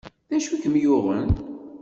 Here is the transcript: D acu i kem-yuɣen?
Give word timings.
D 0.29 0.31
acu 0.37 0.49
i 0.53 0.57
kem-yuɣen? 0.63 1.29